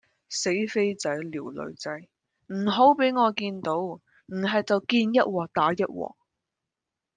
[0.29, 1.91] 死飛仔撩女仔
[2.47, 6.15] 唔好畀我見到唔喺就見一鑊打一鑊